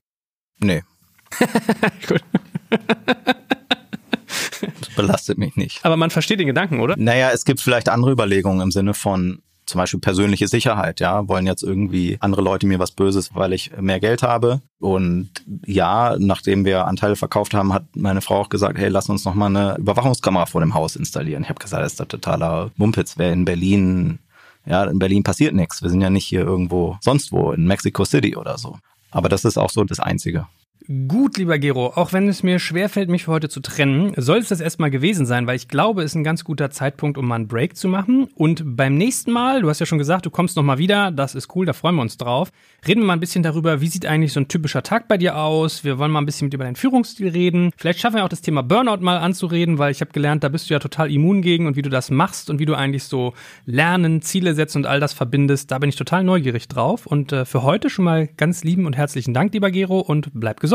[0.60, 0.84] Nee.
[2.08, 2.22] Gut.
[4.96, 5.84] Belastet mich nicht.
[5.84, 6.96] Aber man versteht den Gedanken, oder?
[6.98, 11.48] Naja, es gibt vielleicht andere Überlegungen im Sinne von zum Beispiel persönliche Sicherheit, ja, wollen
[11.48, 14.62] jetzt irgendwie andere Leute mir was Böses, weil ich mehr Geld habe.
[14.80, 15.30] Und
[15.66, 19.34] ja, nachdem wir Anteile verkauft haben, hat meine Frau auch gesagt, hey, lass uns noch
[19.34, 21.44] mal eine Überwachungskamera vor dem Haus installieren.
[21.44, 23.18] Ich habe gesagt, das ist der totaler Mumpitz.
[23.18, 24.20] Wer in Berlin,
[24.66, 25.82] ja, in Berlin passiert nichts.
[25.82, 28.78] Wir sind ja nicht hier irgendwo sonst wo, in Mexico City oder so.
[29.12, 30.48] Aber das ist auch so das Einzige.
[30.88, 34.50] Gut, lieber Gero, auch wenn es mir schwerfällt, mich für heute zu trennen, soll es
[34.50, 37.36] das erstmal gewesen sein, weil ich glaube, es ist ein ganz guter Zeitpunkt, um mal
[37.36, 38.28] einen Break zu machen.
[38.36, 41.56] Und beim nächsten Mal, du hast ja schon gesagt, du kommst nochmal wieder, das ist
[41.56, 42.52] cool, da freuen wir uns drauf.
[42.88, 45.38] Reden wir mal ein bisschen darüber, wie sieht eigentlich so ein typischer Tag bei dir
[45.38, 45.84] aus?
[45.84, 47.72] Wir wollen mal ein bisschen mit über deinen Führungsstil reden.
[47.78, 50.70] Vielleicht schaffen wir auch das Thema Burnout mal anzureden, weil ich habe gelernt, da bist
[50.70, 53.34] du ja total immun gegen und wie du das machst und wie du eigentlich so
[53.66, 55.72] lernen, Ziele setzt und all das verbindest.
[55.72, 57.08] Da bin ich total neugierig drauf.
[57.08, 60.60] Und äh, für heute schon mal ganz lieben und herzlichen Dank, lieber Gero, und bleib
[60.60, 60.75] gesund